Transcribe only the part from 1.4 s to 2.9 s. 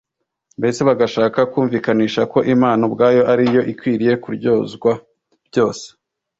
kumvikanisha ko imana